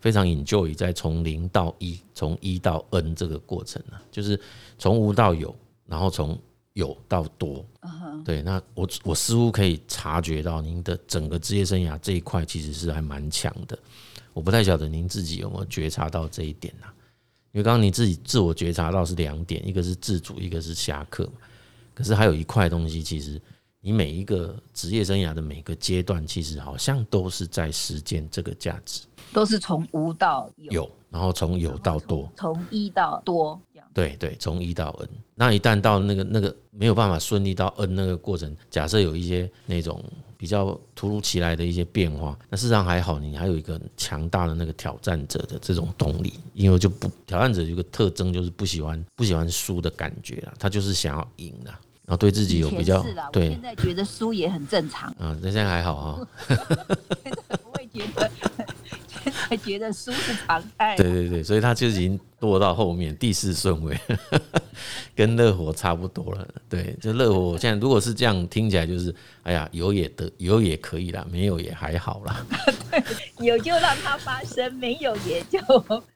[0.00, 4.38] 非常 enjoy 在从零到一，从一到 N 这个过程啊，就是
[4.78, 5.54] 从无到有，
[5.86, 6.38] 然后从
[6.72, 7.64] 有到多。
[7.82, 8.24] Uh huh.
[8.24, 13.78] 对，那我我似乎可以察觉到您的整个职业生涯这一块其实是还蛮强的。
[14.32, 16.86] 我不太晓得您自己有没有觉察到这一点呢？
[17.52, 21.30] 因为刚刚你自己自我觉察到是两点，一个是自主，一个是侠客。
[21.94, 23.40] 可是还有一块东西，其实
[23.80, 33.60] 你每一个职业生涯的每个阶段，其实好像都是在实践这个价值，都是从无到有，有，然后从有到多，从一到多。
[33.94, 40.02] 对对，从一到 n，那一旦到那个那个没有办法顺利到 n 那个过程，假设有一些那种
[40.38, 51.70] 比较突如其来的一些变化，那事实上还好，你还有一个强大的那个挑战者的这种动力，因为就不挑战者有一个特征就是不喜欢不喜欢输的感觉啦，他就是想要赢的，
[52.06, 55.14] 然后对自己有比较对，现在觉得输也很正常。
[55.18, 58.30] 嗯， 那现在还好啊， 现在不会觉得。
[59.48, 60.96] 还觉得输是常态。
[60.96, 63.98] 对对对，所以他就已经落到后面第四顺位，
[65.14, 66.46] 跟乐活差不多了。
[66.68, 72.46] 对，就乐活现在如果是这样听起来，就是哎呀，有也得，有也可以啦，没有也还好啦。
[72.90, 73.02] 对，
[73.44, 75.58] 有就让它发生，没有也就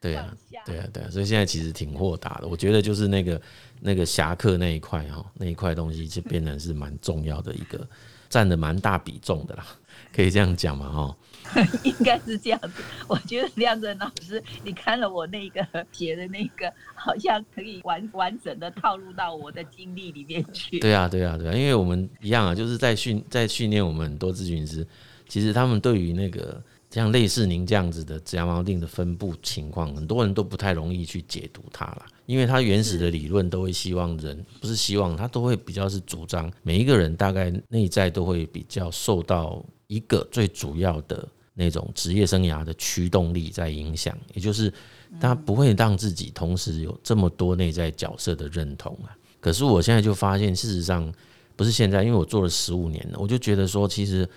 [0.01, 0.33] 对啊，
[0.65, 1.09] 对啊，对啊。
[1.09, 2.47] 所以现在其实挺豁达的。
[2.47, 3.41] 我觉得就是那个
[3.79, 7.87] 那个侠客那一块哈，那一块东西就变成是蛮重要的一个，
[8.29, 9.65] 占的蛮大比重的啦。
[10.13, 10.89] 可以这样讲嘛？
[10.89, 11.15] 哈。
[11.83, 20.79] 应该是这样子，我觉得亮震老师，你看了我那个写的那个，好像可以完完整的套入到我的经历里面去。
[20.79, 24.85] 对啊，对啊，对啊，因为我们一样啊，就是在训在训练我们很多咨询师，
[25.27, 41.27] 其实他们对于那个像类似您这样子的职涯锚定的分布情况，很多人都不太容易去解读它了，因为他原始的理论都会希望人不是希望他都会比较是主张每一个人大概内在都会比较受到一个最主要的。
[41.59, 44.71] 那种职业生涯的驱动力在影响，也就是
[45.19, 49.09] 他不会让自己同时有这么多内在角色的认同啊。
[49.39, 51.11] 可是我现在就发现，事实上
[51.55, 54.29] 不是现在，因为我做了十五年了，我就觉得说，其实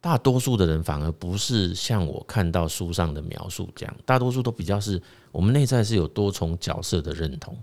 [0.00, 7.56] 大多数的人反而不是像我看到书上的描述这样，大多数都比较是我们内在是有多重角色的认同，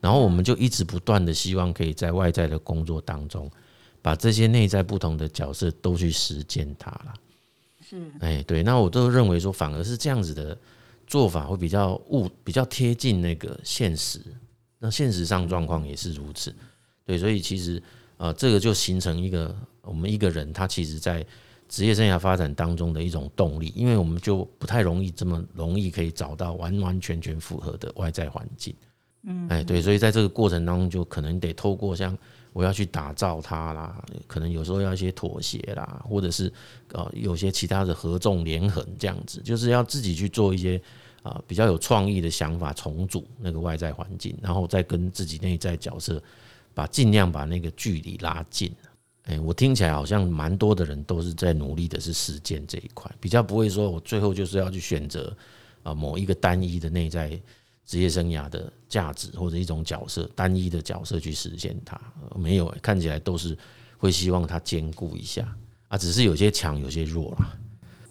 [0.00, 3.50] 然后我们就一直不断的希望可以在外在的工作当中，
[4.06, 7.14] 把这些内在不同的角色都去实践它了。
[7.84, 10.56] 是，哎，对，那我都认为说，反而是这样子的
[11.08, 14.20] 做法会比较物，比较贴近那个现实。
[14.78, 16.54] 那现实上状况也是如此，
[17.04, 17.82] 对，所以其实
[18.16, 21.26] 呃，这个就形成一个我们一个人他其实在
[21.68, 28.72] 职业生涯发展当中的一种动力，因为我们就不太容易这么容易可以找到完完全全符合的外在环境。
[29.26, 32.16] 嗯，哎，对，所以在这个过程当中，就可能得透过像。
[32.52, 36.50] 我要去打造它啦，可能有时候要一些妥协啦，或者是
[36.92, 40.80] 呃有些其他的合纵连横这样子，就是要自己去做一些
[41.22, 46.18] 啊比较有创意的想法，重组那个外在环境，然后再跟自己内在角色，
[46.72, 48.74] 把尽量把那个距离拉近。
[49.24, 55.36] 哎，我听起来好像蛮多的人都是在努力的是实践这一块，比较不会说我最后就是要去选择
[55.82, 57.38] 啊某一个单一的内在。
[57.86, 61.98] 职业生涯的价值或者一种角色，单一的角色去实现它，
[62.34, 63.56] 没有，看起来都是
[63.96, 65.46] 会希望它兼顾一下
[65.88, 67.56] 啊，只是有些强，有些弱啦。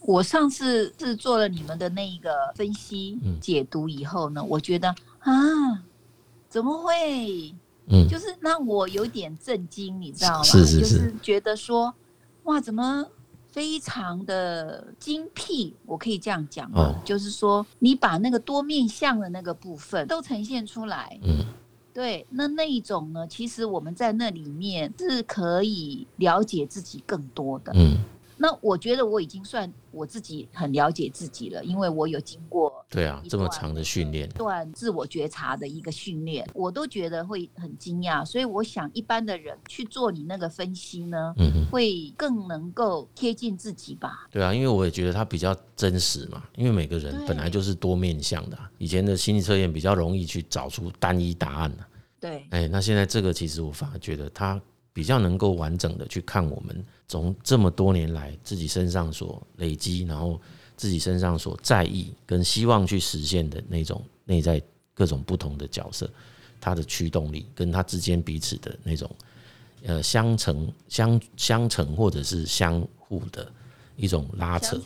[0.02, 4.88] 我上次是做了你们的那个分析解读以后呢，我觉得
[5.20, 5.34] 啊，
[6.48, 7.54] 怎么会？
[7.88, 10.44] 嗯，就是让我有点震惊，你知道吗？
[10.44, 11.94] 是是是，就是觉得说，
[12.44, 13.06] 哇，怎么？
[13.56, 21.46] 非常的精辟，我可以这样讲，哦，就是说你把那个多面向的那个部分都呈现出来，嗯，
[21.94, 27.96] 对，那那一种呢，其实我们在那里面是可以了解自己更多的，嗯。
[28.38, 38.26] 那我觉得我已经算我自己很了解自己了，因为我有经过对啊这么长的训练，段自我觉察的一个训练，我都觉得会很惊讶。
[38.26, 44.28] 所以我想一般的人去做你那个分析呢，嗯，会更能够贴近自己吧？
[44.32, 51.72] 对啊，因为我也觉得它比较真实嘛，因为每个人本来就是多面向的，以前的心理测验比较容易去找出单一答案。
[52.20, 54.60] 对，哎，那现在这个其实我反而觉得它
[54.96, 56.86] 比较能够完整的去看我们。
[57.06, 60.40] 从这么多年来自己身上所累积，然后
[60.78, 64.62] 自己身上所在意跟希望去实现的那种内在
[64.94, 66.10] 各种不同的角色，
[66.62, 69.14] 它的驱动力跟它之间彼此的那种
[69.84, 73.52] 呃相乘相相乘或者是相互的
[73.98, 74.82] 一种拉扯，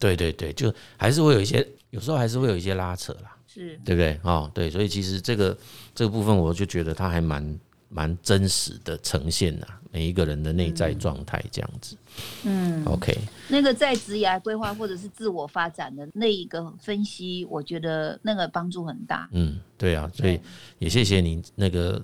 [0.00, 4.20] 对对对，就还是会有一些，有时候还是会有一些拉扯啦，是对不对？
[4.24, 5.56] 哦，对，所以其实这个
[5.94, 7.58] 这个部分，我就觉得它还蛮。
[7.88, 11.96] 蛮真实的呈现呐，每一个人的内在状态这样子。
[12.44, 13.16] 嗯，OK，
[13.48, 19.28] 那个在职涯规划或者是自我发展的那一个分析，我觉得那个帮助很大。
[19.32, 20.40] 嗯，对啊，所以
[20.78, 22.02] 也谢谢您那个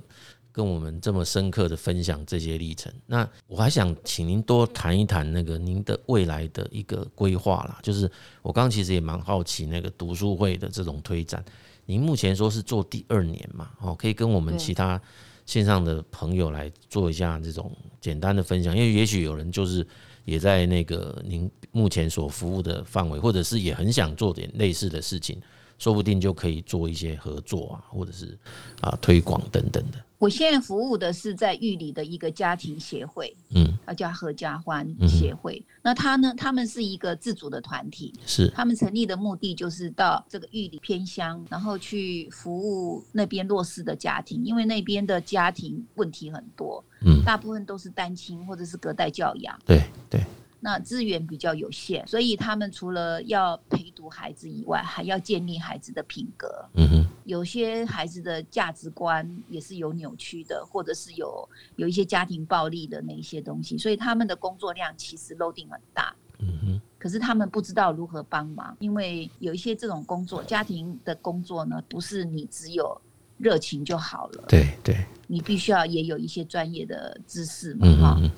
[0.52, 2.92] 跟我们这么深刻的分享这些历程。
[3.06, 7.78] 那我还想请您多谈一谈那个您的未来的一个规划啦。
[7.82, 8.10] 就是
[8.42, 11.42] 我刚刚其实也蛮好奇那个读书会的这种推展。
[11.86, 13.70] 您目前说是做第二年嘛？
[13.80, 15.00] 哦，可以跟我们其他
[15.46, 17.70] 线上的朋友来做一下这种
[18.00, 19.86] 简单的分享，因为也许有人就是
[20.24, 25.40] 也在那个您目前所服务的范围，或者是也很想做点类似的事情。
[25.82, 28.38] 说不定就可以做一些合作啊，或者是
[28.80, 29.98] 啊推广等等的。
[30.16, 35.58] 我现在服务的是在玉里的一个家庭协会，嗯，它叫合家欢协会。
[35.58, 50.24] 嗯、那他呢，他们是一个自主的团体，是他们成立的目的就是到这个玉里偏乡，然后去服务那边弱势的家庭，因为那边的家庭问题很多，嗯，大部分都是单亲或者是隔代教养，对对。
[50.64, 56.64] 那资源比较有限，所以他们除了要陪读孩子以外，还要建立孩子的品格。
[56.74, 66.14] 嗯哼，有些孩子的价值观也是有扭曲的，或者是有有一些家庭暴力的那一些东西，所以他们的工作量其实 loading 很大。
[66.38, 73.00] 嗯哼，可是他们不知道如何帮忙，因为有一些这种工作，家庭的工作呢，不是你只有
[73.36, 74.44] 热情就好了。
[74.46, 78.30] 对对，你必须要也有一些专业的知识嘛，哈、嗯。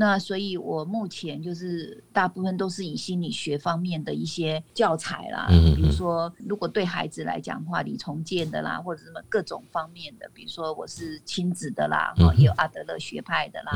[0.00, 13.72] 那所以，我目前就是大部分都是以心理学方面的一些教材啦，比如说，如果对孩子来讲的话，李重建的啦，或者什么各种方面的，比如说我是亲子的啦，也有阿德勒学派的啦，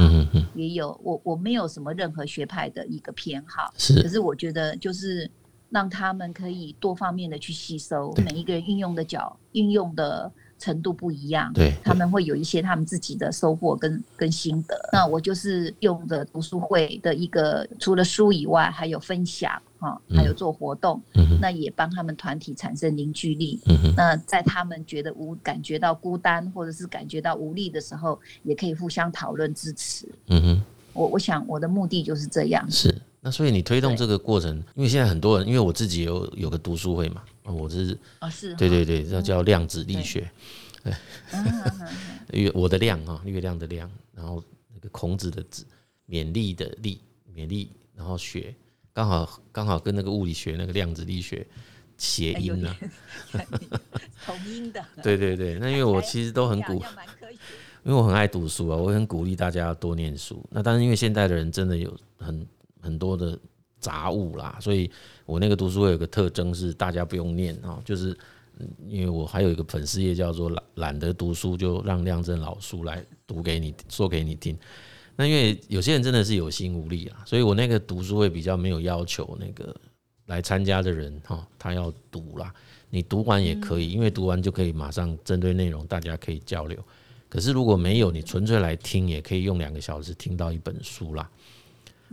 [0.55, 5.29] 也有我我没有什么任何学派的一个偏好，是，可是我觉得就是
[5.71, 10.31] 让他们可以多方面的去吸收，每一个人运用的角运用的。
[10.63, 14.79] 程度不一样，对，他们会有一些他们自己的收获跟跟心得。
[14.93, 23.61] 那我就是用的读书会的一个，除了书以外，还有分享哈，还有做活动，嗯、那也帮他们团体产生凝聚力。
[23.67, 30.07] 嗯、那在他们觉得无感觉到孤单或者是感觉到无力的时候，也可以互相讨论支持。
[30.29, 32.65] 嗯哼，我我想我的目的就是这样。
[32.71, 32.95] 是，
[33.25, 37.23] 那所以你推动这个过程，因为现在很多人，因为我自己有有个读书会嘛。
[37.45, 40.29] 我是啊，是对对对，这叫量子力学，
[42.33, 44.43] 月我的量啊，月亮的量，然后
[44.75, 45.65] 那个孔子的子，
[46.09, 47.01] 勉励的励，
[47.33, 48.55] 勉励，然后学，
[48.93, 51.47] 刚好刚好跟那个物理学那个量子力学
[51.97, 52.77] 谐音了，
[54.27, 54.85] 同音的。
[55.03, 56.75] 对对对，那因为我其实都很鼓，
[57.85, 60.45] 因为我很爱读书啊，我很鼓励大家要多念书。
[60.51, 62.47] 那但是，因为现在的人真的有很
[62.83, 63.39] 很多的。
[63.83, 64.89] 杂物啦，所以
[65.27, 68.17] 我那个读书会有个特征是大家不用念啊，就是
[68.87, 74.57] 因为我还有一个粉丝页叫做懒懒得读书，就让亮正老叔来读给你说给你听。
[75.17, 79.75] 那因为有些人真的是有心无力啊，所以我那个读书会比较没有要求那个
[80.27, 82.55] 来参加的人哈，他要读啦，
[82.89, 86.79] 你读完也可以，因为读完就可以马上针对内容大家可以交流。
[87.29, 91.29] 可是如果没有，你纯粹来听也可以用两个小时听到一本书啦。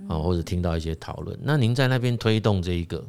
[0.08, 3.06] 啊，或者听到一些讨论，那您在那边推动这一个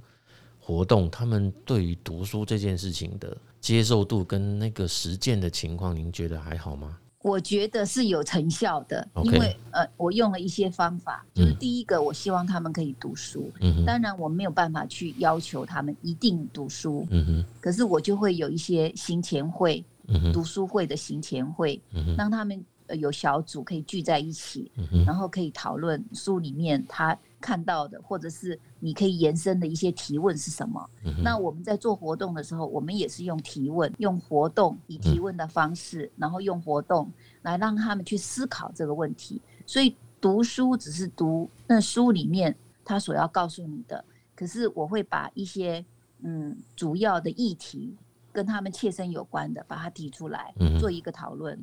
[0.58, 6.98] 活动，他们对于读书这件事情的接受度跟那个实践的情况，您觉得还好吗？
[7.22, 19.84] 我觉得是有成效的，因为呃，我用了一些方法，就是第一个，我希望他们可以读书，嗯，当然我没有办法去要求他们一定读书，嗯哼，可是我就会有一些行前会，
[20.32, 22.64] 读书会的行前会，嗯让他们。
[22.96, 24.70] 有小组可以聚在一起，
[25.06, 30.90] 然后可以讨论书里面他看到的，或者是你可以延伸的一些提问是什么。
[31.22, 37.10] 那我们在做活动的时候，我们也是用提问，用活动以提问的方式，然后用活动
[37.42, 39.40] 来让他们去思考这个问题。
[39.66, 45.84] 所以读书只是读那书里面他所要告诉你的，可是我会把一些
[46.22, 47.96] 嗯主要的议题
[48.32, 51.58] 跟他们切身有关的，把它提出来做一个讨论。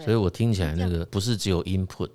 [0.00, 2.10] 所以我听起来那个不是只有 input，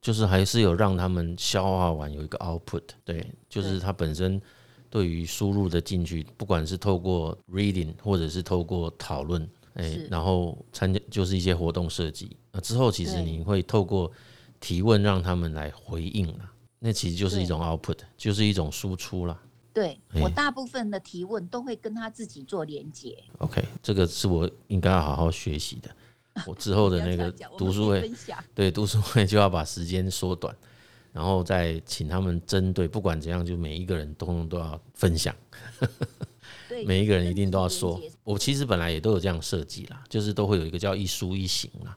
[0.00, 4.40] 就是还是有让他们消化完有一个 output，对，就是他本身
[4.88, 14.10] 对于输入的进去，不管是透过 reading 或者是透过讨论，哎，然后参加就是一些活动设计，那之后其实你会透过
[14.60, 19.40] 提问让他们来回应了，那其实就是一种 output，就是一种输出啦。
[19.74, 23.16] 对，我大部分的提问都会跟他自己做连接。
[23.38, 25.88] OK，这个是我应该要好好学习的。
[26.46, 28.10] 我之后的那个读书会，
[28.54, 30.54] 对读书会就要把时间缩短，
[31.12, 35.34] 然后再请他们针对不管怎样，就每一个人通通都要分享，
[36.86, 38.00] 每一个人一定都要说。
[38.24, 41.96] 我其实本来也都有这样设计啦，就是都会有一个叫一书一行啦。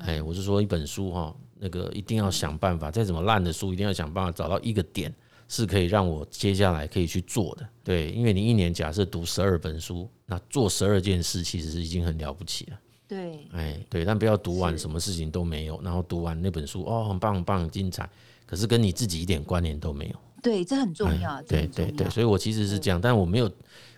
[0.00, 5.14] 哎，我是说一本书哈，那个一定要想办法，再怎么烂的书，一定要想办法找到一个点
[5.48, 7.66] 是可以让我接下来可以去做的。
[7.82, 12.78] 对，因为你一年假设读十二本书，那做十二件事其实是已经很了不起了。
[13.08, 18.08] 对，哎，对，但不要读完什么事情都没有，然后读完那本书哦，很棒很棒很精彩，
[18.44, 20.16] 可是跟你自己一点关联都没有。
[20.42, 21.34] 对，这很重要。
[21.34, 23.50] 哎、对对对，所以我其实是这样，但我没有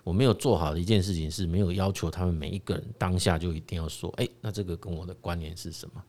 [0.05, 6.03] 我没有做好的一件事情是没有要求他们每一个人当下就一定要说，哎，那这个跟我的关联是什么？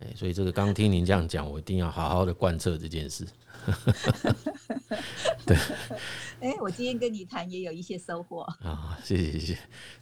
[0.00, 3.26] 哎，所以这个刚听您这样讲，我一定要好好的贯彻这件事。
[5.46, 5.56] 对，
[6.40, 9.58] 哎，我今天跟你谈也有一些收获啊，谢谢谢谢，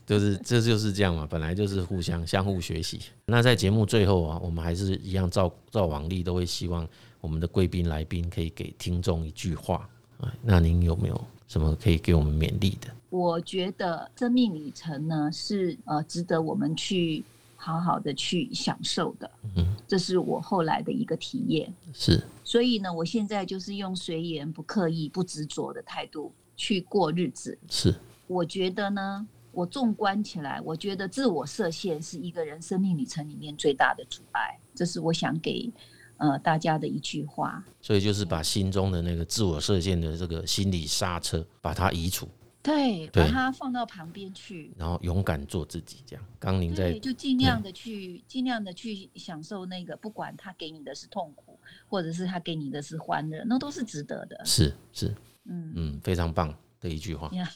[0.07, 3.01] 就是这就是这样嘛，本来就是互相相互学习。
[3.27, 6.87] 那在节目最后啊，我们还是一样照照往例，都会希望
[7.21, 9.89] 我们的贵宾来宾可以给听众一句话。
[10.43, 12.89] 那您有没有什么可以给我们勉励的？
[13.11, 17.25] 我觉得生命旅程呢，是呃值得我们去。
[17.61, 21.75] 好好的去享受的，嗯，这是我后来的一个体验。
[21.93, 27.59] 是，所以呢，我现在就是用随缘、不刻意、不执着的态度去过日子。
[27.69, 27.93] 是，
[28.29, 34.57] 我觉得呢，我纵观起来，我觉得自我设限是一个人生命旅程里面最大的阻碍。
[34.73, 35.69] 这是我想给
[36.19, 37.65] 呃大家的一句话。
[37.83, 42.29] 所以就是把心中的那个自我设限的这个心理刹车，把它移除。
[42.63, 46.25] 对，把它放到旁边去，然后勇敢做自己，这样。
[46.39, 54.45] 刚您在就尽量的去，尽量的去享受那个，不管他给你的是痛苦，或者是他给你的是欢乐，那都是值得的。
[54.45, 57.31] 是是，嗯嗯，非常棒的一句话。
[57.33, 57.47] 嗯，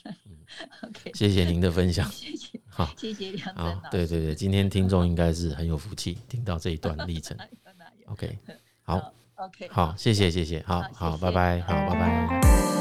[0.88, 2.08] OK，谢谢您的分享。
[2.12, 3.88] 谢谢，好，谢谢梁真老师。
[3.90, 7.36] 对对对，今天听众应该是很有福气，听到这一段历程。
[8.06, 8.38] OK，
[8.82, 12.71] 好，OK，好，谢谢谢谢，好好，拜拜，好，拜拜。